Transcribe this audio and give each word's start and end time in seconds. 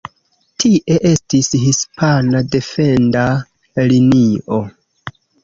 Tie 0.61 0.95
estis 1.09 1.49
hispana 1.65 2.41
defenda 2.57 3.27
linio. 3.93 4.61